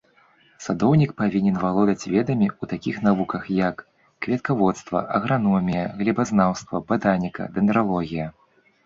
[0.67, 3.83] Садоўнік павінен валодаць ведамі ў такіх навуках, як
[4.27, 8.27] кветкаводства, аграномія, глебазнаўства, батаніка, дэндралогія.